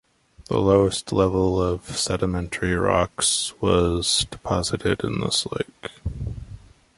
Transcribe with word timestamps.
The 0.45 0.57
lowest 0.57 1.13
level 1.13 1.61
of 1.61 1.95
sedimentary 1.95 2.73
rocks 2.73 3.53
was 3.61 4.25
deposited 4.31 5.03
in 5.03 5.19
this 5.21 5.45
lake. 5.51 5.91